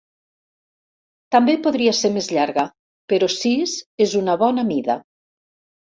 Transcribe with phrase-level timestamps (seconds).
[1.35, 2.65] També podria ser més llarga,
[3.13, 3.77] però sis
[4.07, 4.97] és una bona mida.